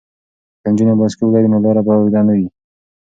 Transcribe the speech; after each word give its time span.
که 0.61 0.67
نجونې 0.71 0.93
بایسکل 0.99 1.25
ولري 1.27 1.49
نو 1.53 1.63
لاره 1.65 1.81
به 1.85 1.91
اوږده 1.95 2.21
نه 2.27 2.33
وي. 2.37 2.47